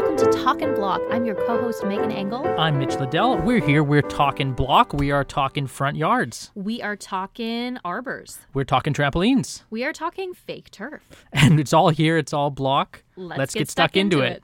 [0.00, 1.02] and welcome to Talkin' Block.
[1.10, 2.46] I'm your co-host Megan Engel.
[2.58, 3.36] I'm Mitch Liddell.
[3.38, 3.82] We're here.
[3.82, 4.94] We're talking block.
[4.94, 6.50] We are talking front yards.
[6.54, 8.38] We are talking arbors.
[8.54, 9.62] We're talking trampolines.
[9.68, 11.02] We are talking fake turf.
[11.32, 12.16] And it's all here.
[12.16, 13.02] It's all block.
[13.16, 14.42] Let's, get, stuck, into it.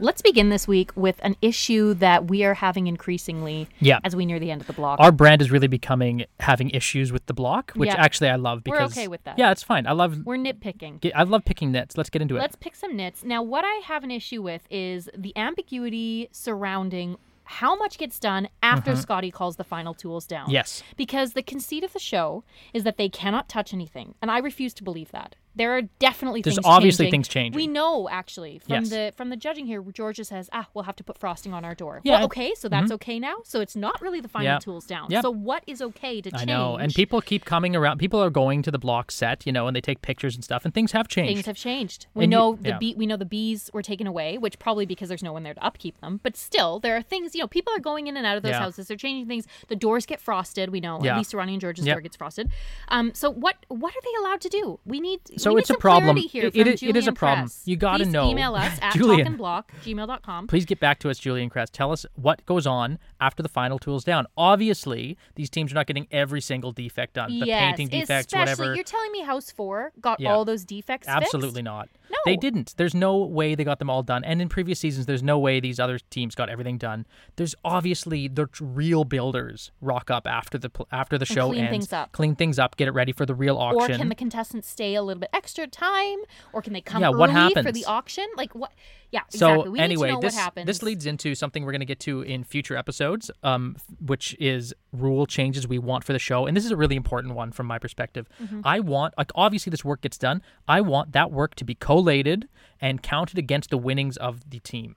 [0.00, 3.98] Let's begin this week with an issue that we are having increasingly Yeah.
[4.02, 4.98] as we near the end of the block.
[4.98, 7.96] Our brand is really becoming having issues with the block, which Yeah.
[7.98, 9.38] actually I love because We're okay with that.
[9.38, 9.86] Yeah, it's fine.
[9.86, 11.12] I love We're nitpicking.
[11.14, 11.98] I love picking nits.
[11.98, 12.40] Let's get into it.
[12.40, 13.24] Let's pick some nits.
[13.24, 18.48] Now, what I have an issue with is the ambiguity surrounding how much gets done
[18.62, 20.44] after Scotty calls the final tools down.
[20.44, 20.52] Mm-hmm.
[20.52, 20.82] Yes.
[20.96, 24.72] Because the conceit of the show is that they cannot touch anything, and I refuse
[24.74, 25.34] to believe that.
[25.56, 27.10] There are definitely There's things obviously changing.
[27.22, 27.56] things changing.
[27.56, 28.90] We know actually from Yes.
[28.90, 31.74] the from the judging here, Georgia says, "Ah, we'll have to put frosting on our
[31.74, 33.36] door." Yeah, Well, okay, so that's okay now.
[33.44, 35.08] So it's not really the final tools down.
[35.10, 35.22] Yeah.
[35.22, 36.42] So what is okay to change?
[36.42, 36.76] I know.
[36.76, 37.98] And people keep coming around.
[37.98, 40.64] People are going to the block set, you know, and they take pictures and stuff,
[40.64, 41.34] and things have changed.
[41.34, 42.06] things have changed.
[42.14, 42.78] We And you- know the yeah.
[42.78, 45.54] bee, we know the bees were taken away, which probably because there's no one there
[45.54, 46.20] to upkeep them.
[46.22, 47.34] But still, there are things.
[47.34, 48.60] You know, people are going in and out of those Yeah.
[48.60, 48.88] houses.
[48.88, 49.46] They're changing things.
[49.68, 50.70] The doors get frosted.
[50.70, 51.00] We know.
[51.02, 51.12] Yeah.
[51.12, 51.94] At least Ronnie and George's Yep.
[51.96, 52.50] door gets frosted.
[52.88, 53.12] Um.
[53.14, 54.78] So what what are they allowed to do?
[54.86, 55.20] We need.
[55.40, 56.16] So it's a problem.
[56.18, 57.46] It- it is- it is a problem.
[57.46, 57.62] Press.
[57.64, 58.30] You gotta Please know.
[58.30, 59.36] Email us at Julian.
[59.38, 60.46] talkandblock@gmail.com.
[60.46, 61.70] Please get back to us, Julian Cress.
[61.70, 64.26] Tell us what goes on after the final tools down.
[64.36, 67.38] Obviously, these teams are not getting every single defect done.
[67.40, 68.74] The yes, painting defects, especially whatever.
[68.74, 70.32] you're telling me House Four got Yeah.
[70.32, 71.06] all those defects.
[71.06, 71.08] fixed?
[71.08, 71.88] Absolutely not.
[72.10, 72.16] No.
[72.24, 72.74] They didn't.
[72.76, 74.24] There's no way they got them all done.
[74.24, 77.06] And in previous seasons, there's no way these other teams got everything done.
[77.36, 81.92] There's obviously the real builders rock up after the after the show clean ends, things
[81.92, 82.12] up.
[82.12, 83.94] clean things up, get it ready for the real auction.
[83.94, 86.18] Or can the contestants stay a little bit extra time?
[86.52, 88.26] Or can they come Yeah, early what for the auction?
[88.36, 88.72] Like what?
[89.12, 89.70] Yeah, so exactly.
[89.70, 92.22] We anyway, need to know this this leads into something we're going to get to
[92.22, 96.64] in future episodes, um, which is rule changes we want for the show, and this
[96.64, 98.28] is a really important one from my perspective.
[98.40, 98.60] Mm-hmm.
[98.64, 100.42] I want, like, obviously this work gets done.
[100.68, 102.48] I want that work to be collated
[102.80, 104.96] and counted against the winnings of the team.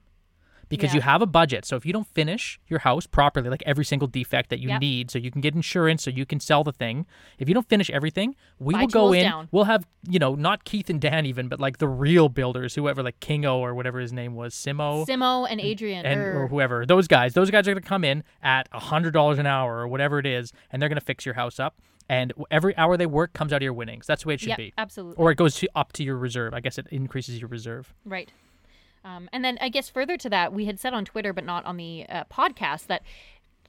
[0.76, 0.96] Because Yeah.
[0.96, 1.64] you have a budget.
[1.64, 4.80] So if you don't finish your house properly, like every single defect that you Yep.
[4.80, 7.06] need, so you can get insurance, so you can sell the thing.
[7.38, 9.22] If you don't finish everything, we Buy will go in.
[9.24, 9.48] down.
[9.52, 13.02] We'll have, you know, not Keith and Dan even, but like the real builders, whoever,
[13.02, 16.86] like Kingo or whatever his name was, Simo Simo and Adrian, and or, or whoever
[16.86, 19.78] those guys those guys are going to come in at a hundred dollars an hour
[19.78, 22.96] or whatever it is and they're going to fix your house up and every hour
[22.96, 25.16] they work comes out of your winnings that's the way it should yeah, be absolutely,
[25.16, 28.32] or it goes to, up to your reserve i guess it increases your reserve right.
[29.04, 31.64] Um, and then I guess further to that, we had said on Twitter, but not
[31.66, 33.02] on the uh, podcast, that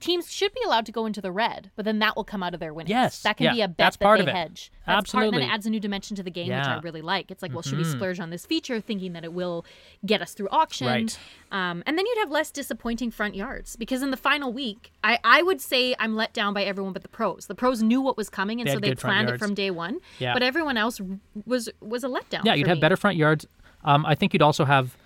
[0.00, 2.52] teams should be allowed to go into the red, but then that will come out
[2.54, 2.90] of their winnings.
[2.90, 4.34] Yes, that can yeah, be a bet that's that part they of it.
[4.34, 4.70] hedge.
[4.86, 7.02] That's Part, and then it adds a new dimension to the game, which I really
[7.02, 7.30] like.
[7.30, 9.64] It's like, well, should we splurge on this feature, thinking that it will
[10.04, 10.86] get us through auction?
[10.86, 11.18] Right.
[11.50, 15.18] Um, and then you'd have less disappointing front yards because in the final week, I,
[15.24, 17.46] I would say I'm let down by everyone but the pros.
[17.46, 20.00] The pros knew what was coming, and They so they planned it from day one.
[20.18, 20.32] Yeah.
[20.34, 21.00] But everyone else
[21.46, 22.44] was was a letdown.
[22.44, 22.80] yeah you'd have me.
[22.80, 23.46] better front yards
[23.84, 24.96] um, i think you'd also have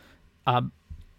[0.55, 0.73] um,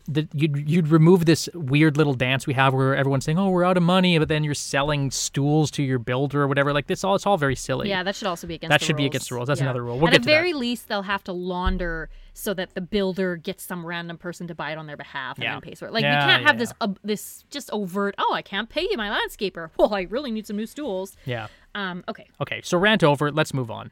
[0.07, 3.63] the, you'd, you'd remove this weird little dance we have where everyone's saying oh we're
[3.63, 7.03] out of money but then you're selling stools to your builder or whatever like this
[7.03, 8.69] all it's all very silly Yeah, that should also be against.
[8.69, 8.79] The rules.
[8.81, 9.47] That should be against the rules.
[9.47, 9.65] That's Yeah.
[9.67, 9.97] another rule.
[9.99, 10.37] We'll At get the to that.
[10.41, 14.55] very least, they'll have to launder so that the builder gets some random person to
[14.55, 15.51] buy it on their behalf and Yeah.
[15.53, 15.93] then pays for it.
[15.93, 18.15] Like Yeah, we can't have this uh, this just overt.
[18.17, 19.69] Oh, I can't pay you my landscaper.
[19.77, 21.15] Well, I really need some new stools.
[21.25, 23.91] yeah Um, okay, okay so rant over let's move on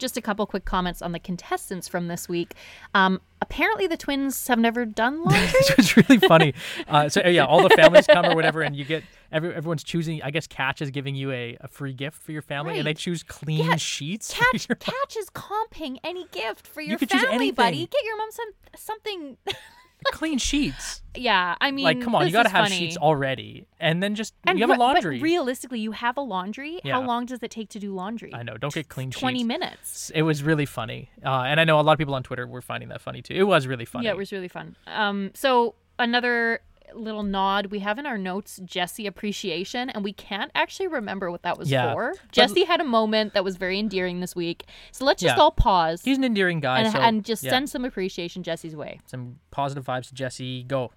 [0.00, 2.54] just a couple quick comments on the contestants from this week.
[2.94, 5.60] Um, apparently, the twins have never done laundry.
[5.78, 6.54] it's really funny.
[6.88, 10.20] Uh, so yeah, all the families come or whatever, and you get every, everyone's choosing.
[10.22, 12.94] I guess Catch is giving you a, a free gift for your family, and they
[12.94, 14.34] choose clean Yeah, sheets.
[14.34, 17.86] Catch, Catch is comping any gift for your could choose family, buddy.
[17.86, 19.36] Get your mom some something.
[20.12, 21.02] clean sheets.
[21.16, 22.76] yeah, I mean, Like, come on, you got to have funny.
[22.78, 25.20] sheets already, and then just And you have a re- but laundry.
[25.20, 26.80] realistically, you have a laundry.
[26.84, 26.94] Yeah.
[26.94, 28.32] How long does it take to do laundry?
[28.34, 28.56] I know.
[28.56, 29.48] Don't get clean Twenty sheets.
[29.48, 30.10] minutes.
[30.14, 32.62] It was really funny, uh, and I know a lot of people on Twitter were
[32.62, 33.34] finding that funny too.
[33.34, 34.06] It was really funny.
[34.06, 34.76] Yeah, it was really fun.
[34.86, 36.60] Um, so another
[36.96, 41.42] little nod we have in our notes Jesse appreciation, and we can't actually remember what
[41.42, 42.14] that was Yeah, for.
[42.32, 45.42] Jesse had a moment that was very endearing this week, so let's just Yeah.
[45.42, 47.50] all pause He's an endearing guy, and, so and just yeah.
[47.50, 49.00] send some appreciation Jesse's way.
[49.06, 50.62] some positive vibes to Jesse.
[50.64, 50.92] Go.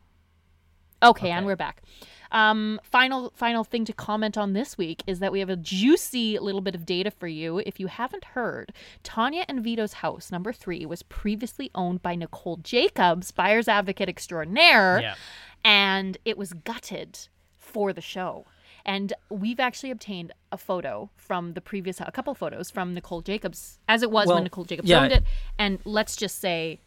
[1.01, 1.81] Okay, and we're back.
[2.31, 6.39] Um, final final thing to comment on this week is that we have a juicy
[6.39, 7.59] little bit of data for you.
[7.59, 8.73] If you haven't heard,
[9.03, 14.99] Tanya and Vito's house number three was previously owned by Nicole Jacobs, buyer's advocate extraordinaire,
[15.01, 15.15] Yeah.
[15.63, 17.27] And it was gutted
[17.57, 18.45] for the show.
[18.85, 23.79] And we've actually obtained a photo from the previous, a couple photos from Nicole Jacobs,
[23.87, 25.01] as it was Well, when Nicole Jacobs yeah.
[25.03, 25.23] owned it.
[25.57, 26.79] And let's just say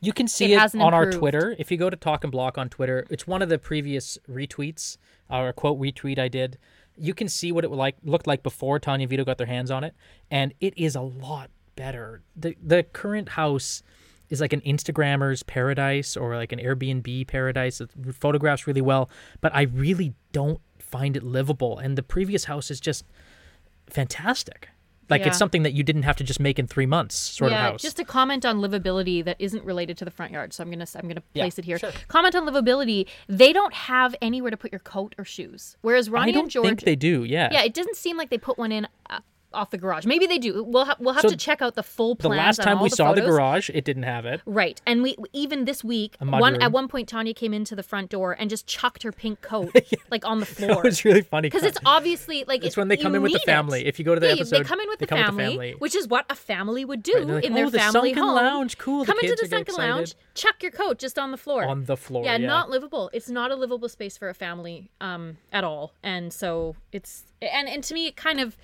[0.00, 1.10] You can see It it, on our.
[1.10, 1.56] Twitter.
[1.58, 4.96] If you go to Talk and Block on Twitter, it's one of the previous retweets
[5.28, 6.56] or a quote retweet I did.
[6.96, 9.82] You can see what it like looked like before Tanya Vito got their hands on
[9.84, 9.94] it,
[10.30, 12.22] and it is a lot better.
[12.36, 13.82] the The current house
[14.30, 17.80] is like an Instagrammer's paradise or like an Airbnb paradise.
[17.80, 19.10] It photographs really well,
[19.40, 21.78] but I really don't find it livable.
[21.78, 23.04] And the previous house is just
[23.88, 24.68] fantastic.
[25.08, 25.28] Like Yeah.
[25.28, 27.72] it's something that you didn't have to just make in three months, sort yeah, of
[27.72, 27.82] house.
[27.82, 30.52] just a comment on livability that isn't related to the front yard.
[30.52, 31.80] So I'm gonna I'm gonna Yeah, place it here.
[31.80, 31.90] sure.
[32.06, 33.08] Comment on livability.
[33.28, 36.50] They don't have anywhere to put your coat or shoes, whereas Ronnie I don't and
[36.52, 36.66] George.
[36.66, 37.24] think they do.
[37.24, 37.48] Yeah.
[37.50, 39.18] yeah, it doesn't seem like they put one in uh,
[39.52, 40.04] off the garage.
[40.06, 40.62] Maybe they do.
[40.64, 42.32] We'll ha- we'll have So to check out the full plans.
[42.32, 44.40] the last time we the saw the garage, it didn't have it.
[44.46, 48.10] Right, and we even this week, one at one point Tanya came into the front
[48.10, 49.74] door and just chucked her pink coat
[50.10, 50.82] like on the floor.
[50.82, 51.48] was really funny.
[51.48, 53.80] Because it's obviously like It's it- when they come in with the family.
[53.82, 53.86] it.
[53.88, 55.32] If you go to the Yeah, episode, they come in with, the, come with the
[55.32, 55.74] family, family.
[55.78, 58.22] which is what a family would do Right, like, in their "Oh, the family sunken
[58.22, 58.34] home.
[58.36, 61.64] lounge, cool, Come into the sunken lounge, chuck your coat just on the floor.
[61.64, 62.24] on the floor.
[62.24, 63.10] yeah, Yeah, not livable.
[63.12, 67.68] It's not a livable space for a family um, at all, and so it's and
[67.68, 68.56] and to me it kind of.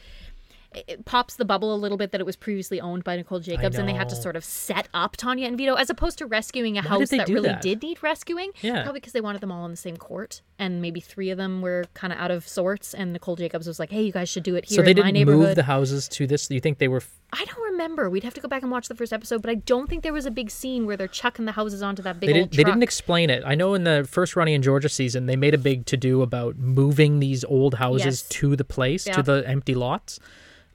[0.86, 3.78] It pops the bubble a little bit that it was previously owned by Nicole Jacobs,
[3.78, 6.76] and they had to sort of set up Tanya and Vito as opposed to rescuing
[6.76, 7.62] a Why house that really that?
[7.62, 8.50] did need rescuing.
[8.60, 8.82] Yeah.
[8.82, 11.62] Probably because they wanted them all in the same court, and maybe three of them
[11.62, 12.92] were kind of out of sorts.
[12.92, 14.96] And Nicole Jacobs was like, "Hey, you guys should do it here So they in
[14.98, 16.50] my didn't neighborhood." move the houses to this.
[16.50, 17.02] You think they were?
[17.32, 18.08] I don't remember.
[18.10, 20.12] We'd have to go back and watch the first episode, but I don't think there
[20.12, 22.56] was a big scene where they're chucking the houses onto that big They old didn't.
[22.58, 23.42] They didn't explain it.
[23.46, 26.22] I know in the first Ronnie and Georgia season, they made a big to do
[26.22, 28.28] about moving these old houses Yes.
[28.28, 29.14] to the place, Yeah.
[29.14, 30.20] to the empty lots.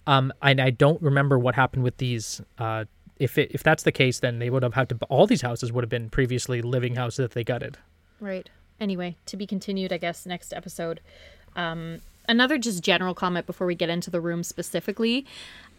[0.07, 2.42] Um, and I don't remember what happened with these.
[2.57, 2.86] Uh,
[3.19, 4.98] if it, if that's the case, then they would have had to.
[5.09, 7.77] All these houses would have been previously living houses that they gutted.
[8.19, 8.50] Right.
[8.80, 11.01] Anyway, to be continued, I guess, next episode.
[11.56, 15.25] Um, another just general comment before we get into the room specifically.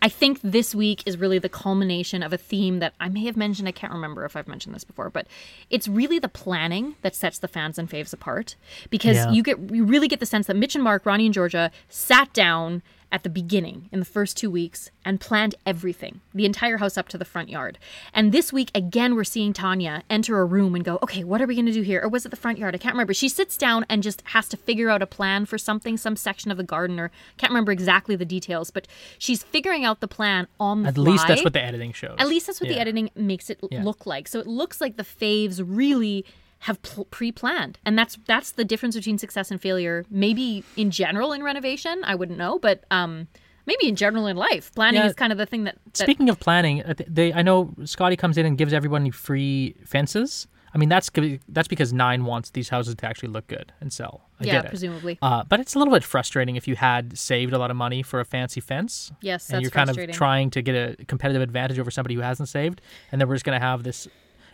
[0.00, 3.36] I think this week is really the culmination of a theme that I may have
[3.36, 3.66] mentioned.
[3.68, 5.26] I can't remember if I've mentioned this before, but
[5.70, 8.54] it's really the planning that sets the fans and faves apart
[8.90, 9.30] because Yeah.
[9.30, 12.32] you get you really get the sense that Mitch and Mark, Ronnie and Georgia sat
[12.32, 16.96] down at the beginning in the first two weeks and planned everything, the entire house
[16.96, 17.78] up to the front yard.
[18.14, 21.46] And this week, again, we're seeing Tanya enter a room and go, okay, what are
[21.46, 22.00] we going to do here?
[22.02, 22.74] Or was it the front yard?
[22.74, 23.12] I can't remember.
[23.12, 26.50] She sits down and just has to figure out a plan for something, some section
[26.50, 28.88] of the garden, or can't remember exactly the details, but
[29.18, 31.04] she's figuring out the plan on the At fly.
[31.04, 32.16] least that's what the editing shows.
[32.18, 33.84] At least that's what the editing makes it Yeah.
[33.84, 34.26] look like.
[34.26, 36.24] So it looks like the faves really
[36.62, 40.04] have pl- pre-planned, and that's that's the difference between success and failure.
[40.10, 43.26] Maybe in general in renovation, I wouldn't know, but um,
[43.66, 45.08] maybe in general in life, planning Yeah.
[45.08, 45.76] is kind of the thing that.
[45.86, 49.74] that Speaking of planning, I they I know Scotty comes in and gives everybody free
[49.84, 50.46] fences.
[50.74, 51.10] I mean that's
[51.48, 54.28] that's because Nine wants these houses to actually look good and sell.
[54.40, 54.68] I yeah, get it.
[54.68, 55.18] presumably.
[55.20, 58.02] Uh, but it's a little bit frustrating if you had saved a lot of money
[58.02, 59.12] for a fancy fence.
[59.20, 62.48] Yes, and you're kind of trying to get a competitive advantage over somebody who hasn't
[62.48, 62.80] saved,
[63.10, 64.08] and then we're just going to have this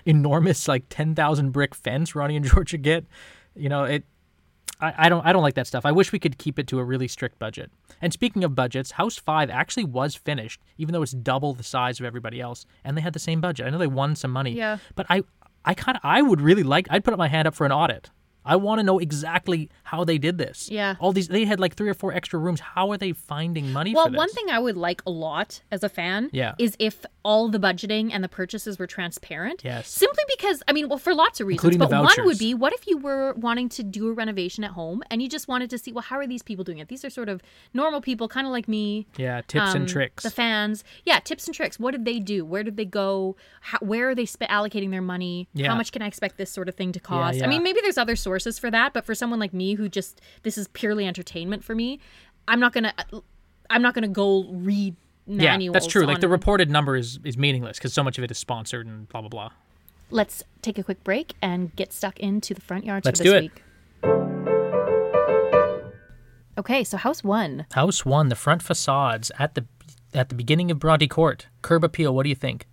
[0.08, 3.04] enormous like ten thousand brick fence Ronnie and Georgia get.
[3.54, 4.04] You know it.
[4.80, 5.84] I, I don't I don't like that stuff.
[5.84, 7.70] I wish we could keep it to a really strict budget.
[8.00, 11.98] And speaking of budgets, House Five actually was finished, even though it's double the size
[12.00, 13.66] of everybody else, and they had the same budget.
[13.66, 14.78] I know they won some money, Yeah.
[14.94, 15.22] but I
[15.64, 17.72] I kind of I would really like I'd put up my hand up for an
[17.72, 18.10] audit.
[18.44, 20.70] I want to know exactly how they did this.
[20.70, 20.94] Yeah.
[21.00, 22.60] All these they had like three or four extra rooms.
[22.60, 24.16] How are they finding money Well, for this?
[24.16, 26.54] one thing I would like a lot as a fan Yeah.
[26.58, 29.60] is if all the budgeting and the purchases were transparent.
[29.62, 29.90] Yes.
[29.90, 32.54] Simply because, I mean, well, for lots of reasons, Including the but one would be
[32.54, 35.68] what if you were wanting to do a renovation at home and you just wanted
[35.68, 36.88] to see, well, how are these people doing it?
[36.88, 37.42] These are sort of
[37.74, 39.06] normal people, kind of like me.
[39.18, 40.22] Yeah, tips um, and tricks.
[40.22, 40.84] The fans.
[41.04, 41.78] Yeah, tips and tricks.
[41.78, 42.46] What did they do?
[42.46, 43.36] Where did they go?
[43.60, 45.50] How, where are they sp- allocating their money?
[45.52, 45.68] Yeah.
[45.68, 47.34] How much can I expect this sort of thing to cost?
[47.34, 47.48] I yeah.
[47.48, 50.56] mean, maybe there's other sources for that, but for someone like me who just, this
[50.56, 52.00] is purely entertainment for me,
[52.48, 53.22] I'm not going to.
[53.70, 54.96] I'm not going to go read
[55.28, 56.06] yeah, that's true.
[56.06, 59.08] Like the reported number is is meaningless because so much of it is sponsored and
[59.08, 59.50] blah blah blah.
[60.10, 63.32] Let's take a quick break and get stuck into the front yards Let's for this
[63.32, 63.42] do it.
[63.42, 63.62] week.
[66.58, 67.66] Okay, so house one.
[67.72, 69.66] House one, the front facades at the
[70.14, 72.14] at the beginning of Bronte Court, curb appeal.
[72.14, 72.66] What do you think?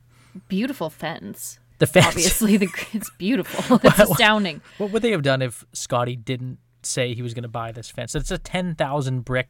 [0.47, 1.59] Beautiful fence.
[1.79, 2.07] The fence.
[2.07, 3.79] Obviously, the, it's beautiful.
[3.83, 4.61] It's astounding.
[4.77, 7.89] What would they have done if Scotty didn't say he was going to buy this
[7.91, 8.15] fence?
[8.15, 9.49] It's a ten thousand brick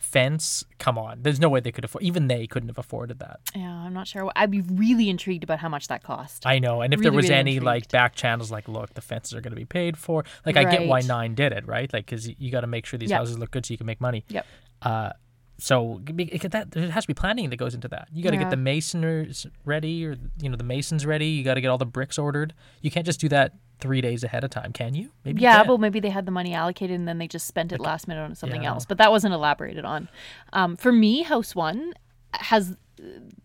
[0.00, 0.64] fence.
[0.78, 2.02] Come on, there's no way they could afford.
[2.02, 3.38] Even they couldn't have afforded that.
[3.54, 4.30] Yeah, I'm not sure.
[4.34, 6.46] I'd be really intrigued about how much that cost.
[6.46, 6.80] I know.
[6.82, 9.52] And if there was really any like back channels, like, look, the fences are going
[9.52, 10.24] to be paid for.
[10.44, 11.92] Like, I get why Nine did it, right?
[11.92, 13.18] Like, because you got to make sure these Yep.
[13.18, 14.24] houses look good so you can make money.
[14.28, 14.46] Yep.
[14.82, 15.10] Uh,
[15.58, 18.08] so that there has to be planning that goes into that.
[18.12, 18.44] You got to Yeah.
[18.44, 21.26] get the masoners ready, or you know the masons ready.
[21.26, 22.54] You got to get all the bricks ordered.
[22.80, 25.10] You can't just do that three days ahead of time, can you?
[25.24, 25.42] Maybe.
[25.42, 28.08] Yeah, well, maybe they had the money allocated and then they just spent it last
[28.08, 28.70] minute on something yeah.
[28.70, 28.84] else.
[28.84, 30.08] But that wasn't elaborated on.
[30.52, 31.94] Um, for me, House One
[32.34, 32.76] has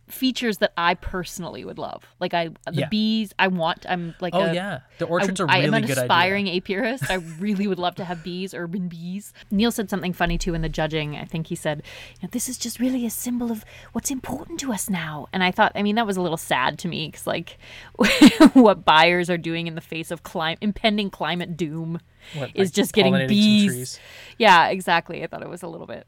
[0.07, 2.03] features that I personally would love.
[2.19, 2.89] Like I the Yeah.
[2.89, 3.85] bees, I want.
[3.89, 6.61] I'm like Oh a, yeah, the I- orchards are I am an aspiring idea.
[6.61, 7.09] apiarist.
[7.09, 9.33] I really would love to have bees, urban bees.
[9.51, 11.15] Neale said something funny too in the judging.
[11.15, 11.81] I think he said,
[12.21, 15.43] you know, "This is just really a symbol of what's important to us now." And
[15.43, 17.57] I thought, I mean, that was a little sad to me because, like,
[18.53, 21.99] what buyers are doing in the face of clim- impending climate doom
[22.33, 23.99] What, is like just getting bees.
[24.37, 25.23] Yeah, exactly.
[25.23, 26.05] I thought it was a little bit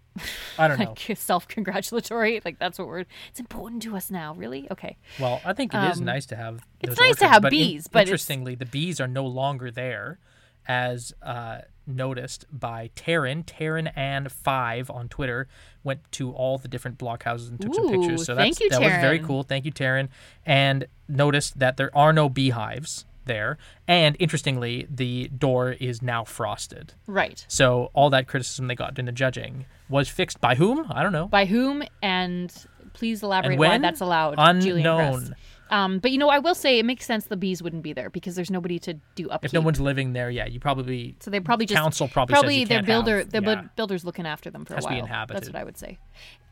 [0.57, 0.95] I don't know.
[1.15, 2.41] self-congratulatory.
[2.43, 3.05] Like that's what we're.
[3.29, 4.33] It's important to us now.
[4.33, 4.67] Really?
[4.71, 4.97] Okay.
[5.19, 6.65] Well, I think it is Um, nice to have.
[6.81, 9.71] it's nice to have but in- bees, but it's- interestingly, the bees are no longer
[9.71, 10.19] there,
[10.67, 13.45] as uh, noticed by Taryn.
[13.45, 15.47] Taryn and Five on Twitter
[15.83, 18.25] went to all the different blockhouses and took some pictures.
[18.25, 19.43] So thank that's, you, that was very cool.
[19.43, 20.09] Thank you, Taryn.
[20.45, 23.57] And noticed that there are no beehives there,
[23.87, 26.93] and interestingly, the door is now frosted.
[27.05, 27.45] Right.
[27.47, 30.87] So all that criticism they got in the judging was fixed by whom?
[30.89, 31.27] I don't know.
[31.27, 31.83] By whom?
[32.01, 32.53] And
[32.93, 34.35] please elaborate And why that's allowed.
[34.37, 35.35] Unknown.
[35.69, 38.09] Um, but you know, I will say it makes sense the bees wouldn't be there
[38.09, 39.45] because there's nobody to do upkeep.
[39.49, 42.63] If no one's living there, yeah, you probably so they probably just council probably probably
[42.65, 43.63] their builder have- their yeah.
[43.75, 45.25] builder's looking after them for Has a to be while.
[45.27, 45.99] That's what I would say.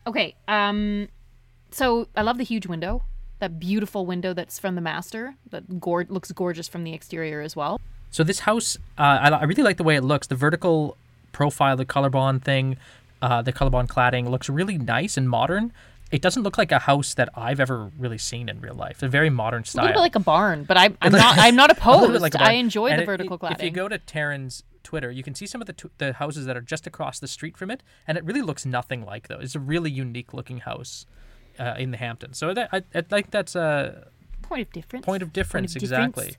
[0.05, 0.35] Okay.
[0.47, 1.07] Um,
[1.71, 3.03] so I love the huge window,
[3.39, 5.35] that beautiful window that's from the master.
[5.49, 7.79] That gor- looks gorgeous from the exterior as well.
[8.11, 10.27] So this house, uh, I, I really like the way it looks.
[10.27, 10.95] The vertical
[11.33, 12.77] profile, the Colorbond thing,
[13.21, 15.73] uh, the Colorbond cladding looks really nice and modern.
[16.11, 18.91] It doesn't look like a house that I've ever really seen in real life.
[18.97, 19.83] It's a very modern style.
[19.83, 22.21] A little bit like a barn, but I'm, I'm not I'm not opposed.
[22.21, 23.55] like I enjoy And the it- vertical cladding.
[23.55, 26.45] If you go to Taryn's Twitter, you can see some of the t- the houses
[26.45, 29.43] that are just across the street from it, and it really looks nothing like those.
[29.43, 31.05] It's a really unique looking house
[31.59, 32.37] uh, in the Hamptons.
[32.37, 34.07] So that I, I think that's a
[34.41, 35.05] point of difference.
[35.05, 35.73] point of difference.
[35.73, 35.83] difference.
[35.91, 36.35] exactly.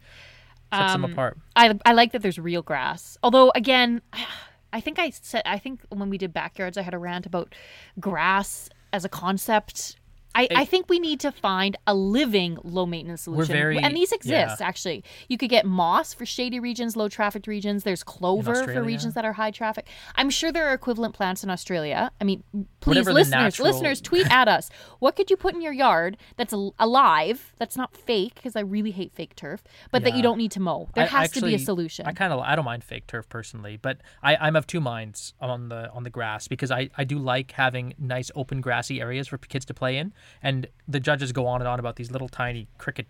[0.73, 1.39] Sets them Um, apart.
[1.55, 3.17] I I like that there's real grass.
[3.23, 4.03] Although again,
[4.73, 7.55] I think I said I think when we did backyards, I had a rant about
[8.01, 9.97] grass as a concept.
[10.37, 13.53] I, I think we need to find a living low maintenance solution.
[13.55, 14.67] very- and these exist yeah.
[14.67, 15.03] actually.
[15.29, 17.85] You could get moss for shady regions, low trafficked regions.
[17.85, 19.89] There's clover for regions that are high traffic.
[20.15, 22.11] I'm sure there are equivalent plants in Australia.
[22.21, 22.45] I mean,
[22.81, 24.69] please, Whatever listeners, natural- listeners, tweet at us.
[24.99, 28.35] What could you put in your yard that's alive, that's not fake?
[28.35, 30.89] Because I really hate fake turf, but that you don't need to mow.
[30.95, 32.07] There I- has to be a solution.
[32.07, 35.33] I kind of I don't mind fake turf personally, but I, I'm of two minds
[35.41, 39.29] on the on the grass because I, I do like having nice open grassy areas
[39.29, 42.29] for kids to play in, and the judges go on and on about these little
[42.29, 43.07] tiny cricket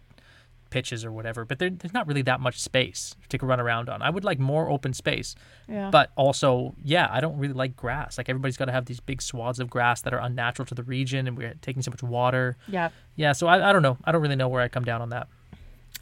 [0.68, 4.02] pitches or whatever, but there, there's not really that much space to run around on.
[4.02, 5.36] I would like more open space,
[5.68, 5.90] Yeah.
[5.90, 8.18] but also yeah, I don't really like grass.
[8.18, 10.82] Like everybody's got to have these big swaths of grass that are unnatural to the
[10.82, 12.56] region, and we're taking so much water.
[12.68, 12.88] yeah.
[13.14, 13.96] Yeah, so I, I don't know.
[14.04, 15.28] I don't really know where I come down on that.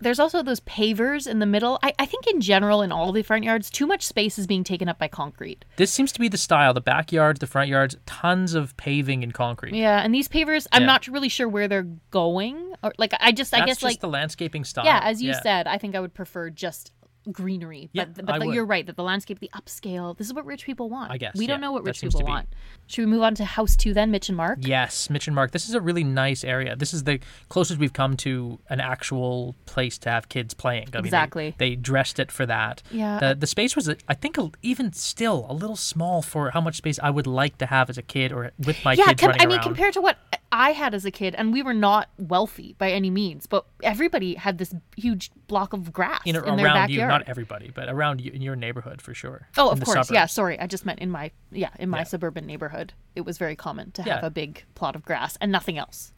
[0.01, 1.79] There's also those pavers in the middle.
[1.83, 4.65] I, I think in general in all the front yards, too much space is being
[4.65, 5.65] taken up by concrete.
[5.77, 6.75] This seems to be the style.
[6.75, 9.73] The backyards, the front yards, tons of paving and concrete.
[9.75, 12.75] Yeah, and these pavers, I'm not really sure where they're going.
[12.83, 14.85] Or like I just I guess just like the landscaping style.
[14.85, 15.41] yeah, as you Yeah.
[15.43, 16.91] said, I think I would prefer just
[17.33, 17.91] greenery.
[17.93, 20.65] Yeah, But, but the- you're right that the landscape, the upscale, this is what rich
[20.65, 21.11] people want.
[21.11, 22.49] I guess, we don't know what rich people want.
[22.87, 24.59] Should we move on to house two then, Mitch and Mark?
[24.61, 25.53] Yes, Mitch and Mark.
[25.53, 26.77] This is a really nice area.
[26.77, 30.89] This is the closest we've come to an actual place to have kids playing.
[30.93, 31.55] I mean, they- Exactly.
[31.59, 32.83] they, dressed it for that.
[32.91, 33.19] Yeah.
[33.19, 36.99] The, the space was, I think, even still a little small for how much space
[37.03, 39.43] I would like to have as a kid or with my yeah, kids com- running
[39.43, 39.65] I mean, around.
[39.65, 40.17] compared to what
[40.57, 44.35] I had as a kid, and we were not wealthy by any means, but everybody
[44.37, 47.09] had this huge block of grass in, in, or their around you, backyard.
[47.09, 49.49] not everybody, but around you in your neighborhood for sure.
[49.57, 50.11] Oh, In of course.
[50.13, 50.59] Yeah, sorry.
[50.61, 52.05] I just meant in my yeah, in my Yeah.
[52.05, 52.93] suburban neighborhood.
[53.17, 54.27] It was very common to have Yeah.
[54.27, 56.13] a big plot of grass and nothing else.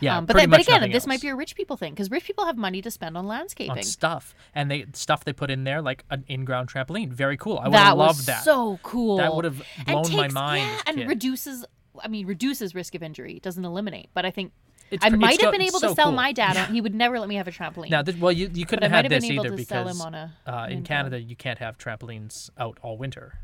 [0.00, 1.06] Yeah, um, but but again, this else.
[1.06, 3.70] might be a rich people thing because rich people have money to spend on landscaping.
[3.70, 7.10] on stuff, and they stuff they put in there like an in-ground trampoline.
[7.12, 7.58] Very cool.
[7.58, 8.42] I would have loved that.
[8.44, 9.18] so cool.
[9.18, 11.08] That would have blown my takes- mind Yeah, and kid.
[11.08, 11.64] reduces.
[12.02, 13.40] I mean, reduces risk of injury.
[13.40, 14.52] Doesn't eliminate, but I think
[14.90, 16.12] It's I might have been able so to sell cool.
[16.12, 16.56] my dad.
[16.56, 17.90] on He would never let me have a trampoline.
[17.90, 20.32] Now, this, well, you you couldn't have have this either because a.
[20.46, 20.82] uh, in.
[20.82, 23.40] Canada you can't have trampolines out all winter.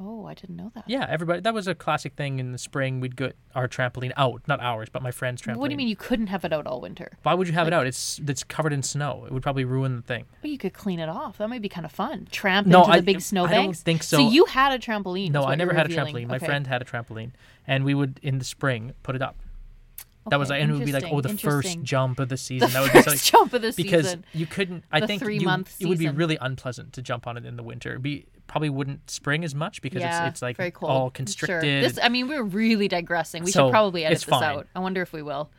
[0.00, 0.84] Oh, I didn't know that.
[0.88, 1.40] Yeah, everybody.
[1.40, 2.98] That was a classic thing in the spring.
[2.98, 5.58] We'd get our trampoline out, not ours, but my friend's trampoline.
[5.58, 7.12] What do you mean you couldn't have it out all winter?
[7.22, 7.86] Why would you have it out?
[7.86, 9.22] It's it's covered in snow.
[9.24, 10.24] It would probably ruin the thing.
[10.42, 11.38] Well, you could clean it off.
[11.38, 12.26] That might be kind of fun.
[12.32, 14.16] Tramp No, into I- the big I don't think so.
[14.16, 15.30] So you had a trampoline.
[15.30, 16.14] No, what I never had a revealing.
[16.24, 16.28] trampoline.
[16.28, 16.46] My Okay.
[16.46, 17.30] friend had a trampoline,
[17.66, 19.36] and we would in the spring put it up.
[20.30, 21.84] That was Okay, like, and it would be like, oh, the interesting, first interesting.
[21.84, 22.70] jump of the season.
[22.72, 23.84] that would first be like jump of the season.
[23.84, 24.24] because season.
[24.32, 24.84] you couldn't.
[24.90, 26.16] I The think you, three-month it would be season.
[26.16, 27.90] really unpleasant to jump on it in the winter.
[27.90, 30.90] It'd be probably wouldn't spring as much because yeah, it's it's like very cold.
[30.90, 31.10] all Sure.
[31.10, 31.84] constricted.
[31.84, 33.42] This, I mean, we're really digressing.
[33.44, 34.42] We So, should probably edit this fine.
[34.42, 34.66] out.
[34.74, 35.50] I wonder if we will.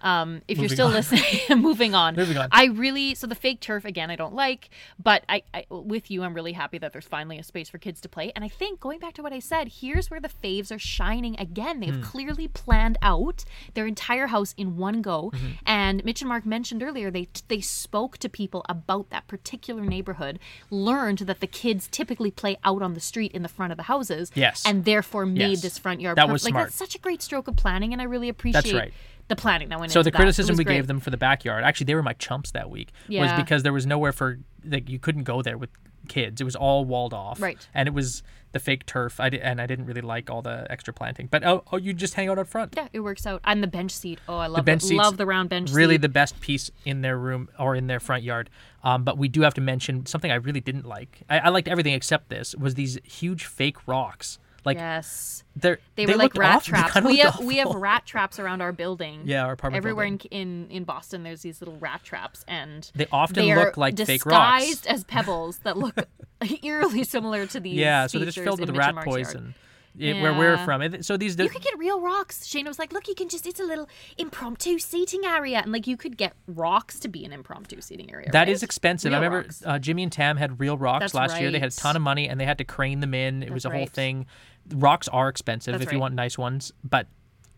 [0.00, 0.92] Um, if you're still on.
[0.98, 1.22] listening,
[1.60, 2.14] moving on.
[2.16, 2.48] Moving on.
[2.52, 4.10] I really so the fake turf again.
[4.10, 4.70] I don't like,
[5.02, 8.00] but I, I with you, I'm really happy that there's finally a space for kids
[8.02, 8.32] to play.
[8.36, 11.38] And I think going back to what I said, here's where the faves are shining
[11.38, 11.80] again.
[11.80, 12.02] They've Hmm.
[12.02, 15.30] clearly planned out their entire house in one go.
[15.34, 15.46] Mm-hmm.
[15.66, 20.38] And Mitch and Mark mentioned earlier they they spoke to people about that particular neighborhood,
[20.70, 23.84] learned that the kids typically play out on the street in the front of the
[23.84, 24.30] houses.
[24.34, 24.64] Yes.
[24.66, 25.62] and therefore made Yes.
[25.62, 26.16] this front yard.
[26.16, 26.66] That per- was like smart.
[26.68, 28.92] that's such a great stroke of planning, and I really appreciate That's right.
[29.28, 30.16] The planning that went So into the that.
[30.18, 30.74] Criticism we great.
[30.74, 32.92] gave them for the backyard, actually, they were my chumps that week.
[33.08, 35.70] Was because there was nowhere for like you couldn't go there with
[36.08, 36.40] kids.
[36.40, 37.40] It was all walled off.
[37.40, 37.68] Right.
[37.74, 39.20] And it was the fake turf.
[39.20, 41.26] I di- and I didn't really like all the extra planting.
[41.26, 42.74] But oh, oh you just hang out up front.
[42.76, 43.42] Yeah, it works out.
[43.44, 44.18] And the bench seat.
[44.28, 46.02] Oh, I love the bench the, seats, love the round bench Really, seat.
[46.02, 48.48] the best piece in their room or in their front yard.
[48.82, 51.20] Um, but we do have to mention something I really didn't like.
[51.28, 52.54] I, I liked everything except this.
[52.56, 54.38] Was these huge fake rocks?
[54.64, 55.44] Like yes.
[55.56, 56.68] They, they were like rat awful.
[56.92, 57.00] Traps.
[57.02, 59.22] We have, we have rat traps around our building.
[59.24, 60.28] Yeah, our apartment Everywhere building.
[60.30, 63.96] in, in in Boston, there's these little rat traps, and They often they look like
[63.96, 64.64] fake rocks.
[64.66, 65.96] disguised as pebbles that look
[66.62, 67.74] eerily similar to these.
[67.76, 69.42] Yeah, so they're just filled with rat poison.
[69.44, 69.54] yard.
[69.96, 70.16] Poison.
[70.16, 72.46] Yeah, Where we're from, It- so these You could get real rocks.
[72.46, 75.96] Shaynna was like, "Look, you can just—it's a little impromptu seating area, and like you
[75.96, 78.48] could get rocks to be an impromptu seating area." That right?
[78.48, 79.12] is expensive.
[79.12, 81.50] I remember uh, Jimmy and Tam had real rocks That's last year.
[81.50, 83.42] They had a ton of money and they had to crane them in.
[83.42, 84.26] It was a That's whole thing.
[84.74, 87.06] Rocks are expensive That's if you want nice ones, but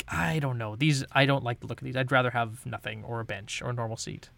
[0.09, 0.77] I don't know.
[0.77, 1.97] These I don't like the look of these.
[1.97, 4.31] I'd rather have nothing or a bench or a normal seat.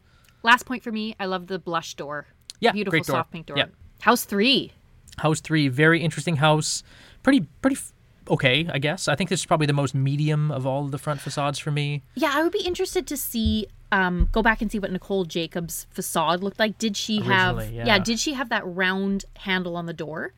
[0.42, 1.14] Last point for me.
[1.20, 2.26] I love the blush door.
[2.60, 3.58] Yeah, beautiful soft pink door.
[3.58, 3.66] Yeah.
[4.00, 4.72] House three.
[5.18, 6.82] House three, very interesting house.
[7.22, 7.92] Pretty pretty f-
[8.28, 9.08] okay, I guess.
[9.08, 11.70] I think this is probably the most medium of all of the front facades for
[11.70, 12.02] me.
[12.14, 15.86] Yeah, I would be interested to see um go back and see what Nicole Jacobs'
[15.90, 16.78] facade looked like.
[16.78, 17.98] Did she have Originally, yeah.
[17.98, 20.32] did she have that round handle on the door?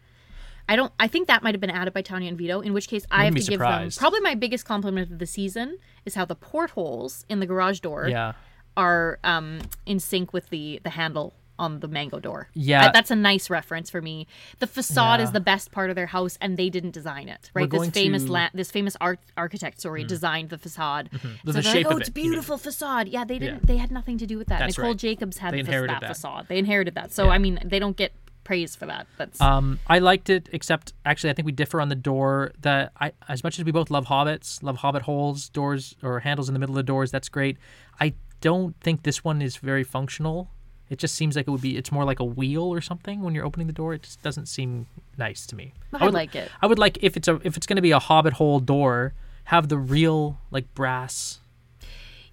[0.68, 2.88] I don't I think that might have been added by Tanya and Vito, in which
[2.88, 6.14] case I have to be give them probably my biggest compliment of the season is
[6.14, 8.32] how the portholes in the garage door Yeah.
[8.76, 12.48] are um in sync with the the handle on the mango door.
[12.54, 12.90] Yeah.
[12.92, 14.26] That's a nice reference for me.
[14.58, 15.24] The facade Yeah.
[15.24, 17.50] is the best part of their house, and they didn't design it.
[17.54, 18.32] Right, this famous to- Mm-hmm.
[18.32, 21.10] la- this famous art architect, sorry, designed the facade.
[21.12, 22.30] The- So the they're shape like, oh, of it's it, you mean.
[22.32, 23.08] beautiful facade.
[23.08, 23.60] Yeah, they didn't.
[23.62, 23.66] Yeah.
[23.66, 24.58] They had nothing to do with that.
[24.58, 24.98] That's Nicole right.
[24.98, 26.08] Jacobs had inherited that, that.
[26.08, 26.46] facade.
[26.48, 27.12] They inherited that.
[27.12, 27.30] So Yeah.
[27.30, 29.06] I mean, they don't get praise for that.
[29.16, 32.52] That's Um, I liked it, except actually, I think we differ on the door.
[32.60, 36.48] That I, as much as we both love hobbits, love hobbit holes, doors or handles
[36.48, 37.10] in the middle of the doors.
[37.10, 37.56] That's great.
[38.00, 40.50] I don't think this one is very functional.
[40.90, 41.76] It just seems like it would be.
[41.76, 43.94] It's more like a wheel or something when you're opening the door.
[43.94, 45.72] It just doesn't seem nice to me.
[45.92, 46.50] I would like it.
[46.60, 49.14] I would like if it's a if it's going to be a hobbit hole door,
[49.44, 51.40] have the real like brass.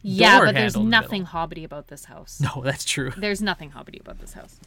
[0.01, 2.41] yeah, but there's in the nothing hobbity about this house.
[2.41, 3.11] No, that's true.
[3.17, 4.59] There's nothing hobbity about this house.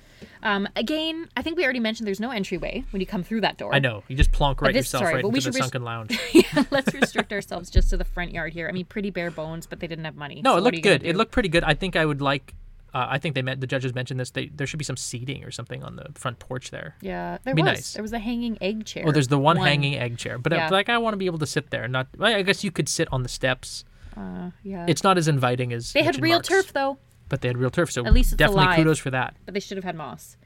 [0.45, 3.59] Um, again, I think we already mentioned there's no entryway when you come through that
[3.59, 3.75] door.
[3.75, 5.83] I know you just plonk right this- yourself sorry, right but we into the sunken
[5.83, 6.17] lounge.
[6.33, 8.69] yeah, let's restrict ourselves just to the front yard here.
[8.69, 10.41] I mean, pretty bare bones, but they didn't have money.
[10.43, 11.03] No, so it looked good.
[11.03, 11.65] It looked pretty good.
[11.65, 12.55] I think I would like.
[12.95, 14.31] Uh, I think they meant the judges mentioned this.
[14.31, 16.95] They there should be some seating or something on the front porch there.
[17.01, 17.69] Yeah, there Be was.
[17.73, 17.93] nice.
[17.95, 19.05] There was a hanging egg chair.
[19.07, 20.69] Oh, there's the one, hanging egg chair, but Yeah.
[20.69, 21.89] uh, like I want to be able to sit there.
[21.89, 22.07] Not.
[22.21, 23.85] I guess you could sit on the steps.
[24.17, 24.87] Uh, yeah.
[24.89, 27.71] It's not as inviting as they had real Mark's, turf though, but they had real
[27.71, 27.91] turf.
[27.91, 28.77] So At least definitely alive.
[28.77, 29.35] kudos for that.
[29.45, 30.37] but they should have had moss.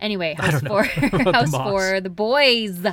[0.00, 0.82] Anyway, house four.
[1.00, 1.68] the house moss.
[1.70, 2.00] four.
[2.00, 2.84] The boys.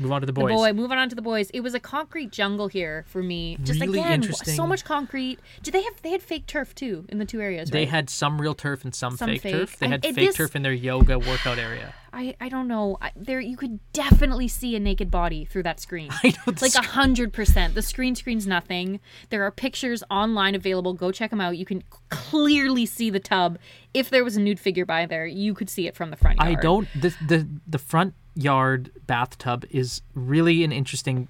[0.00, 0.52] Move on to the The boys.
[0.54, 0.72] boy.
[0.72, 1.50] Moving on to the boys.
[1.50, 3.56] It was a concrete jungle here for me.
[3.62, 4.54] Just Really again, interesting.
[4.54, 5.38] so much concrete.
[5.62, 6.00] Did they have?
[6.02, 7.70] They had fake turf too in the two areas.
[7.70, 7.88] They right?
[7.88, 9.52] had some real turf and some, Some fake, fake.
[9.54, 9.78] turf.
[9.78, 11.94] They had fake this- turf in their yoga workout area.
[12.12, 12.98] I, I don't know.
[13.00, 16.08] I, there you could definitely see a naked body through that screen.
[16.24, 17.74] I know the like a hundred percent.
[17.74, 18.98] The screen screens nothing.
[19.28, 20.92] There are pictures online available.
[20.92, 21.56] Go check them out.
[21.56, 23.58] You can clearly see the tub.
[23.94, 26.38] If there was a nude figure by there, you could see it from the front
[26.40, 26.58] yard.
[26.58, 26.88] I don't.
[27.00, 31.28] The, the the front yard bathtub is really an interesting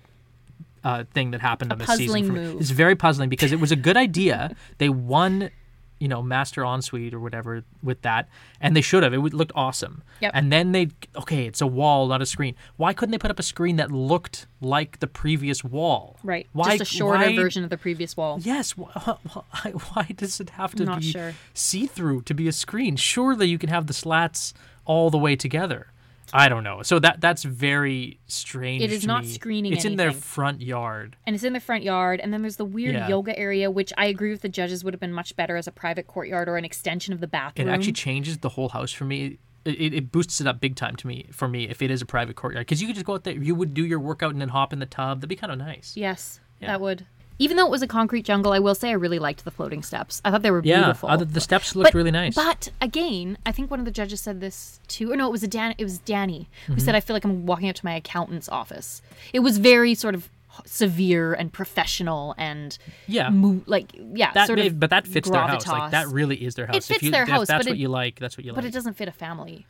[0.85, 2.07] uh, thing that happened on this season.
[2.07, 2.41] puzzling for me.
[2.41, 2.61] move.
[2.61, 4.55] It's very puzzling because it was a good idea.
[4.79, 5.51] they won,
[5.99, 8.29] you know, Master Ensuite or whatever with that,
[8.63, 9.13] and they should have.
[9.13, 10.03] It would, looked awesome.
[10.21, 10.31] Yep.
[10.35, 12.55] And then they okay, it's a wall, not a screen.
[12.79, 16.17] Why couldn't they put up a screen that looked like the previous wall?
[16.23, 16.47] Right.
[16.55, 18.39] Why, Just a shorter why- version of the previous wall.
[18.41, 18.71] Yes.
[18.79, 18.87] Why,
[19.33, 21.35] why, why does it have to Not be sure.
[21.53, 22.97] see through to be a screen?
[22.97, 24.55] Surely you can have the slats
[24.87, 25.89] all the way together.
[26.33, 26.83] I don't know.
[26.83, 28.83] So that that's very strange.
[28.83, 29.31] It is not me.
[29.31, 31.17] screening It's in their front yard.
[31.27, 32.21] And it's in the front yard.
[32.21, 33.09] And then there's the weird Yeah.
[33.09, 35.73] yoga area, which I agree with the judges would have been much better as a
[35.73, 37.69] private courtyard or an extension of the bathroom.
[37.69, 39.39] It actually changes the whole house for me.
[39.65, 42.01] It, it, it boosts it up big time to me for me if it is
[42.01, 43.35] a private courtyard because you could just go out there.
[43.35, 45.19] You would do your workout and then hop in the tub.
[45.19, 45.93] That'd be kind of nice.
[45.97, 46.69] Yes, Yeah.
[46.69, 47.07] that would.
[47.41, 49.83] Even though it was a concrete jungle, I will say I really liked the floating
[49.83, 50.21] steps.
[50.25, 51.09] I thought they were Yeah, beautiful.
[51.09, 52.35] other, the steps looked But- really nice.
[52.37, 55.11] But again, I think one of the judges said this too.
[55.11, 55.75] Or no, it was a Dan.
[55.79, 56.81] It was Danny who Mm-hmm.
[56.85, 59.01] said, "I feel like I'm walking up to my accountant's office."
[59.33, 60.29] It was very sort of
[60.67, 62.77] severe and professional and
[63.07, 63.31] Yeah.
[63.31, 65.67] mo- like yeah, That sort may- of but that fits their house.
[65.67, 66.77] Like that really is their house.
[66.77, 68.19] if fits you, their house, that's what it- you like.
[68.21, 68.57] That's what you like.
[68.57, 69.67] but it doesn't fit a family.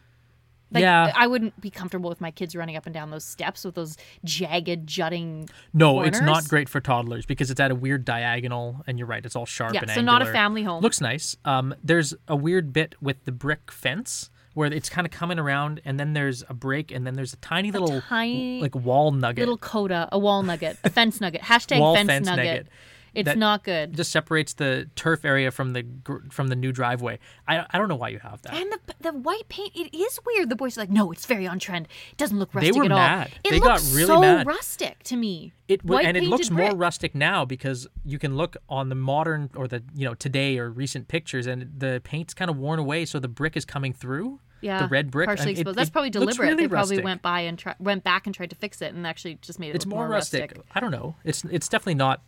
[0.72, 1.12] Like, Yeah.
[1.16, 3.96] I wouldn't be comfortable with my kids running up and down those steps with those
[4.24, 5.48] jagged, jutting.
[5.72, 9.24] No, it's not great for toddlers because it's at a weird diagonal, and you're right,
[9.24, 10.82] it's all sharp Yeah, and so not a family home.
[10.82, 11.36] Looks nice.
[11.44, 15.80] Um, there's a weird bit with the brick fence where it's kind of coming around,
[15.84, 19.42] and then there's a break, and then there's a tiny little tiny like wall nugget
[19.42, 21.40] Little coda, a wall nugget, a fence nugget.
[21.42, 22.44] Hashtag Wall fence, fence nugget.
[22.44, 22.68] nugget.
[23.14, 23.94] It's not good.
[23.96, 25.84] Just separates the turf area from the
[26.30, 27.18] from the new driveway.
[27.48, 28.54] I I don't know why you have that.
[28.54, 30.48] And the the white paint, it is weird.
[30.50, 31.88] The boys are like, no, it's very on trend.
[32.12, 32.98] It doesn't look rustic were at all.
[32.98, 33.30] mad.
[33.44, 34.46] It They got looks really so mad.
[34.46, 35.52] rustic to me.
[35.68, 39.50] It w- and it looks more rustic now because you can look on the modern
[39.54, 43.04] or the you know today or recent pictures and the paint's kind of worn away,
[43.04, 44.40] so the brick is coming through.
[44.62, 45.26] Yeah, the red brick.
[45.26, 45.78] partially and it- exposed.
[45.78, 46.38] That's probably deliberate.
[46.38, 47.04] really they probably rustic.
[47.04, 49.70] went by and try, went back and tried to fix it, and actually just made
[49.70, 49.76] it.
[49.76, 50.54] It's look more rustic.
[50.74, 51.14] I don't know.
[51.24, 52.20] It's it's definitely not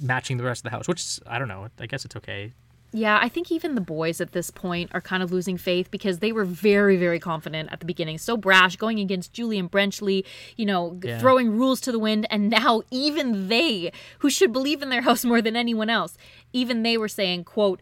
[0.00, 1.68] matching the rest of the house, which I don't know.
[1.78, 2.52] I guess it's okay.
[2.94, 6.18] Yeah, I think even the boys at this point are kind of losing faith because
[6.18, 10.24] they were very, very confident at the beginning, so brash, going against Julian Brenchley,
[10.56, 11.18] you know, Yeah.
[11.18, 15.24] throwing rules to the wind, and now even they, who should believe in their house
[15.24, 16.18] more than anyone else,
[16.52, 17.80] even they were saying, "quote."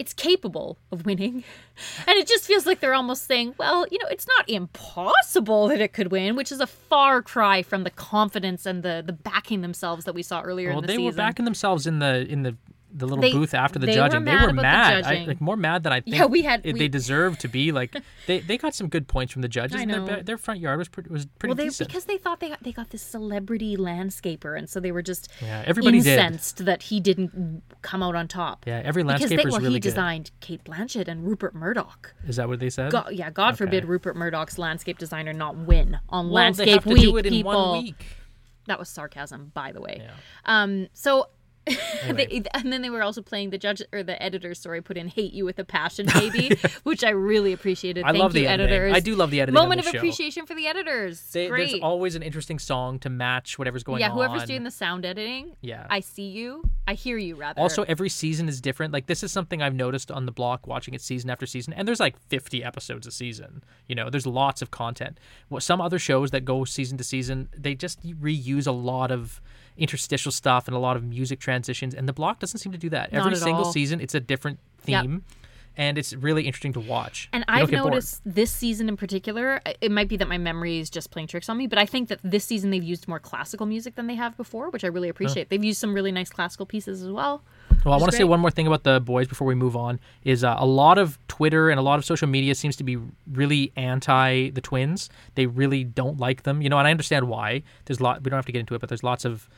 [0.00, 1.44] It's capable of winning.
[2.06, 5.80] And it just feels like they're almost saying, well, you know, it's not impossible that
[5.80, 9.62] it could win, which is a far cry from the confidence and the the backing
[9.62, 11.04] themselves that we saw earlier Well, in the they season.
[11.04, 12.54] They were backing themselves in the in the
[12.92, 14.24] the little They- booth after the they were judging.
[14.24, 16.16] mad they were mad, I, like more mad than I think.
[16.16, 17.70] Yeah, we had- we- they deserve to be.
[17.72, 17.94] Like
[18.26, 19.80] they, they got some good points from the judges.
[19.80, 21.88] And their their front yard was pretty was pretty well, they decent.
[21.88, 25.30] because they thought they got, they got this celebrity landscaper, and so they were just
[25.40, 26.18] Yeah, everybody did.
[26.18, 28.64] incensed that he didn't come out on top.
[28.66, 29.88] yeah, every because landscaper they, is well, really he good.
[29.90, 32.14] designed Cate Blanchett and Rupert Murdoch.
[32.26, 32.90] Is that what they said?
[32.90, 37.02] God, yeah, God forbid Rupert Murdoch's landscape designer not win on well, Landscape they Week.
[37.02, 38.04] do it in people, one week.
[38.66, 40.00] that was sarcasm, by the way.
[40.02, 40.10] Yeah.
[40.44, 41.26] Um, so.
[41.66, 42.26] Anyway.
[42.42, 44.54] they, and then they were also playing the judge or the editor.
[44.54, 48.04] Sorry, put in "Hate You with a Passion, Baby," which I really appreciated.
[48.04, 48.72] I Thank love you, the editing.
[48.72, 48.96] editors.
[48.96, 49.98] I do love the editing Moment of show.
[49.98, 51.20] appreciation for the editors.
[51.32, 51.70] They, Great.
[51.70, 54.16] there's always an interesting song to match whatever's going yeah, on.
[54.16, 55.56] whoever's doing the sound editing.
[55.60, 55.86] Yeah.
[55.90, 56.62] I see you.
[56.86, 57.36] I hear you.
[57.36, 57.60] Rather.
[57.60, 58.92] Also, every season is different.
[58.92, 61.86] Like this is something I've noticed on the block, watching it season after season, and
[61.86, 63.62] there's like 50 episodes a season.
[63.86, 65.18] You know, there's lots of content.
[65.48, 69.40] Well, some other shows that go season to season, they just reuse a lot of
[69.80, 72.90] interstitial stuff and a lot of music transitions, and the block doesn't seem to do
[72.90, 73.12] that.
[73.12, 73.72] Not Every single all.
[73.72, 75.02] season, it's a different Yep.
[75.02, 75.24] theme.
[75.76, 77.28] And it's really interesting to watch.
[77.32, 77.92] And You I've get bored.
[77.92, 81.48] noticed this season in particular, it might be that my memory is just playing tricks
[81.48, 84.16] on me, but I think that this season they've used more classical music than they
[84.16, 85.48] have before, which I really appreciate.
[85.48, 87.42] They've used some really nice classical pieces as well.
[87.84, 90.00] Well, I want to say one more thing about the boys before we move on.
[90.24, 92.98] Is uh, a lot of Twitter and a lot of social media seems to be
[93.32, 95.08] really anti the twins.
[95.36, 97.62] They really don't like them, you know, and I understand why.
[97.86, 98.22] There's a lot.
[98.22, 99.48] We don't have to get into it, but there's lots of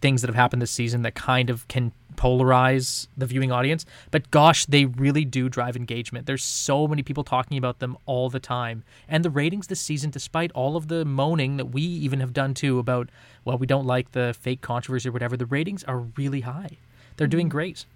[0.00, 3.84] things that have happened this season that kind of can polarize the viewing audience.
[4.10, 6.26] But gosh, they really do drive engagement.
[6.26, 10.10] There's so many people talking about them all the time, and the ratings this season,
[10.10, 13.08] despite all of the moaning that we even have done too about,
[13.44, 15.36] well, we don't like the fake controversy or whatever.
[15.36, 16.78] The ratings are really high.
[17.16, 17.56] They're doing mm-hmm.
[17.56, 17.86] great.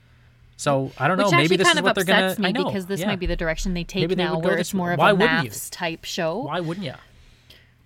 [0.57, 1.31] So I don't know.
[1.31, 2.35] Maybe this kind is of what they're gonna.
[2.37, 3.07] me I know, because this yeah.
[3.07, 5.71] might be the direction they take they now, where it's more of Why a MAFS
[5.71, 6.39] type show.
[6.39, 6.95] Why wouldn't you?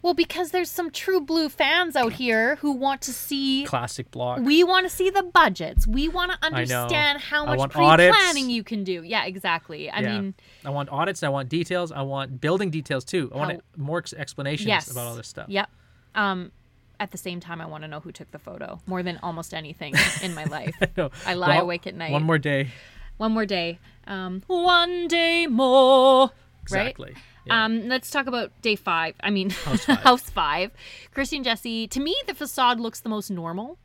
[0.02, 3.64] Well, because there's some true blue fans out here who want to see.
[3.64, 4.40] Classic block.
[4.40, 5.86] We want to see the budgets.
[5.86, 8.48] We want to understand how much pre-planning audits.
[8.48, 9.02] you can do.
[9.04, 9.88] Yeah, exactly.
[9.88, 10.20] I yeah.
[10.20, 10.34] mean,
[10.64, 11.22] I want audits.
[11.22, 11.92] I want details.
[11.92, 13.30] I want building details too.
[13.32, 15.48] I want more explanations yes, about all this stuff.
[15.48, 15.70] Yep.
[16.16, 16.50] Um,
[16.98, 19.54] at the same time, I want to know who took the photo more than almost
[19.54, 20.74] anything in my life.
[20.96, 21.10] No.
[21.24, 22.12] I lie Well, awake at night.
[22.12, 22.70] One more day.
[23.18, 23.78] One more day.
[24.06, 26.30] Um, one day more.
[26.70, 26.96] Right?
[27.44, 27.64] Yeah.
[27.64, 29.14] Um, let's talk about day five.
[29.20, 29.98] I mean, House five.
[30.02, 30.70] house five.
[31.12, 31.87] Christy and Jesse.
[31.88, 33.78] To me, the facade looks the most normal.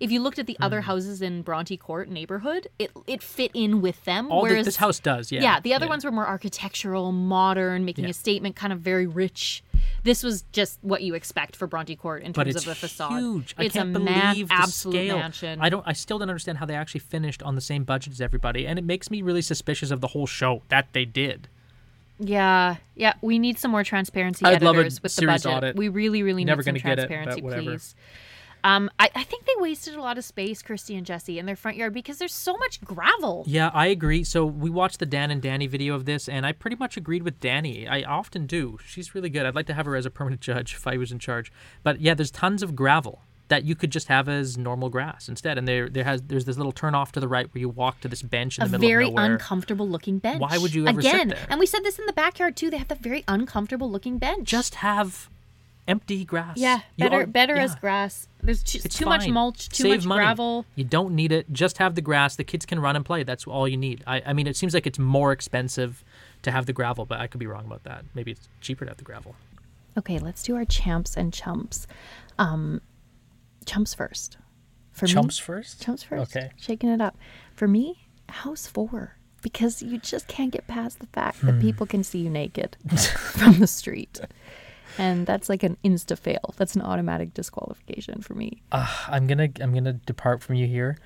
[0.00, 0.64] If you looked at the Hmm.
[0.64, 4.30] other houses in Bronte Court neighborhood, it it fit in with them.
[4.32, 5.30] all whereas this house does.
[5.30, 5.40] Yeah.
[5.42, 8.10] yeah, the other ones were more architectural, modern, making Yeah.
[8.10, 9.62] a statement, kind of very rich.
[10.02, 13.12] This was just what you expect for Bronte Court in terms of the facade.
[13.12, 13.54] huge.
[13.56, 15.16] I It's can't a believe the absolute scale.
[15.18, 15.60] mansion.
[15.60, 15.86] I don't.
[15.86, 18.78] I still don't understand how they actually finished on the same budget as everybody, and
[18.80, 21.46] it makes me really suspicious of the whole show that they did.
[22.18, 23.14] Yeah, yeah.
[23.20, 25.56] We need some more transparency I'd love a editors with the serious budget.
[25.56, 25.76] audit.
[25.76, 27.94] We really, really Never need some get it, transparency, please.
[28.62, 31.54] Um, I, I think they wasted a lot of space, Christy and Jesse, in their
[31.54, 33.44] front yard because there's so much gravel.
[33.46, 34.24] Yeah, I agree.
[34.24, 37.24] So we watched the Dan and Danny video of this, and I pretty much agreed
[37.24, 37.86] with Danny.
[37.86, 38.78] I often do.
[38.86, 39.44] She's really good.
[39.44, 41.52] I'd like to have her as a permanent judge if I was in charge.
[41.82, 45.58] But yeah, there's tons of gravel that you could just have as normal grass instead.
[45.58, 48.00] And there, there has, there's this little turn off to the right where you walk
[48.00, 49.32] to this bench in A the middle very of nowhere.
[49.32, 50.40] uncomfortable looking bench.
[50.40, 51.46] Why would you ever sit Again, there?
[51.50, 52.70] and we said this in the backyard too.
[52.70, 54.48] They have the very uncomfortable looking bench.
[54.48, 55.28] just have
[55.86, 56.56] empty grass.
[56.56, 58.26] Yeah, better al- better as grass.
[58.42, 60.20] There's too, too much mulch, too Save much money.
[60.20, 60.64] gravel.
[60.74, 61.52] You don't need it.
[61.52, 62.36] Just have the grass.
[62.36, 63.22] The kids can run and play.
[63.22, 64.02] That's all you need.
[64.06, 66.02] I, I mean, it seems like it's more expensive
[66.42, 68.06] to have the gravel, but I could be wrong about that.
[68.14, 69.34] Maybe it's cheaper to have the gravel.
[69.98, 71.86] Okay, let's do our champs and chumps.
[72.38, 72.80] Um,
[73.66, 74.36] chumps first.
[74.92, 75.82] For Chumps me, first.
[75.82, 76.36] chumps first.
[76.36, 76.50] Okay.
[76.56, 77.16] shaking it up.
[77.54, 81.46] For me, house four because you just can't get past the fact Hmm.
[81.48, 82.76] that people can see you naked
[83.32, 84.20] from the street,
[84.98, 86.54] and that's like an insta fail.
[86.56, 88.62] That's an automatic disqualification for me.
[88.72, 90.96] Uh, I'm gonna I'm gonna depart from you here.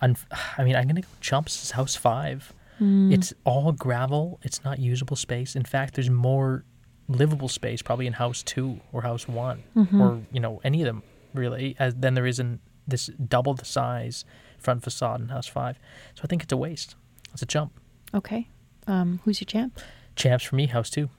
[0.00, 0.14] I'm,
[0.56, 2.52] I mean, I'm gonna go Chumps House Five.
[2.80, 4.38] It's all gravel.
[4.44, 5.56] It's not usable space.
[5.56, 6.64] In fact, there's more
[7.08, 11.02] livable space probably in House Two or House One or you know any of them
[11.34, 14.24] really as than there is in this double the size
[14.58, 15.78] front facade in House Five.
[16.14, 16.94] So I think it's a waste.
[17.32, 17.72] It's a jump.
[18.14, 18.48] Okay,
[18.86, 19.78] um, who's your champ?
[20.16, 21.10] Champs for me, House Two.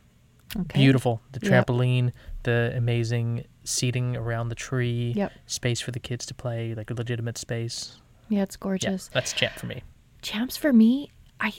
[0.57, 1.21] Okay, Beautiful.
[1.31, 1.67] The Yep.
[1.67, 2.11] trampoline,
[2.43, 5.31] the amazing seating around the tree, Yep.
[5.45, 7.97] space for the kids to play, like a legitimate space.
[8.29, 9.09] Yeah, it's Yeah, gorgeous.
[9.13, 9.83] that's champ for me.
[10.23, 11.53] Champs for me, I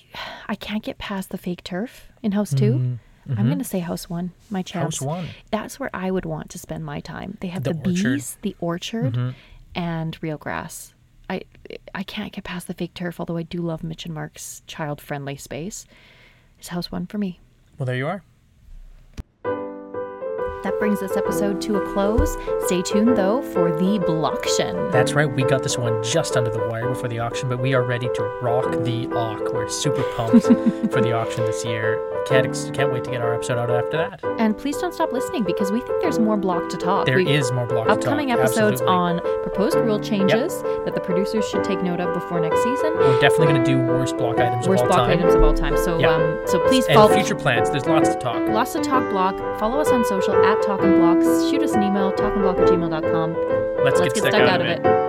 [0.49, 2.99] I can't get past the fake turf in house 2
[3.37, 4.33] i I'm gonna say house one.
[4.51, 4.63] My.
[4.63, 4.79] Mm-hmm.
[4.79, 5.29] House one.
[5.51, 7.37] That's where I would want to spend my time.
[7.41, 7.95] They have The the, orchard.
[7.95, 8.15] Mm-hmm.
[8.15, 9.35] bees, the orchard,
[9.75, 10.95] and real grass.
[11.29, 11.43] I
[11.95, 15.01] I can't get past the fake turf, although I do love Mitch and Mark's child
[15.01, 15.87] friendly space.
[16.59, 17.41] It's house one for me.
[17.79, 18.23] Well, there you are.
[20.81, 22.37] Brings this episode to a close.
[22.65, 24.91] Stay tuned though for the blocktion.
[24.91, 25.27] That's right.
[25.31, 28.09] We got this one just under the wire before the auction, but we are ready
[28.15, 29.53] to rock the Auk.
[29.53, 30.47] We're super pumped
[30.93, 32.01] for the auction this year.
[32.27, 34.21] Can't ex- can't wait to get our episode out after that.
[34.39, 37.05] And please don't stop listening because we think there's more block to talk.
[37.05, 38.87] There We- is more block to upcoming episodes Absolutely.
[38.87, 42.95] on proposed rule changes that the producers should take note of before next season.
[42.97, 45.19] We're definitely going to do worst block items Worst of all block time.
[45.19, 45.77] items of all time.
[45.77, 46.09] So Yeah.
[46.15, 47.15] um, so please and follow.
[47.15, 47.69] future plans.
[47.71, 48.49] There's lots to talk.
[48.49, 49.37] Lots to talk block.
[49.59, 51.51] Follow us on social at Talkin' Blocks.
[51.51, 53.35] Shoot us an email, talkingblock at gmail.com.
[53.85, 55.00] Let's, Let's get stuck out of it.